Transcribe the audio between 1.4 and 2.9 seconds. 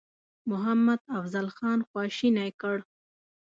خان خواشینی کړ.